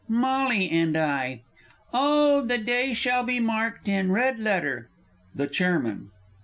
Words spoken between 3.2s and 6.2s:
be marked in red letter" _The Chairman.